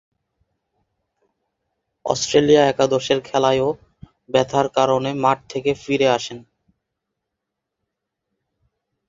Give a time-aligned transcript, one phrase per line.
[2.05, 3.69] Australia একাদশের খেলায়ও
[4.29, 6.39] ব্যথার কারণে মাঠ থেকে ফিরে আসেন।